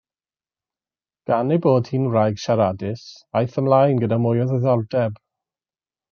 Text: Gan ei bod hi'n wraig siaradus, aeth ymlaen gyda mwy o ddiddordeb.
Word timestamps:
Gan 1.31 1.51
ei 1.57 1.61
bod 1.65 1.91
hi'n 1.91 2.07
wraig 2.13 2.39
siaradus, 2.43 3.03
aeth 3.41 3.59
ymlaen 3.63 4.01
gyda 4.05 4.19
mwy 4.23 4.41
o 4.47 4.49
ddiddordeb. 4.53 5.21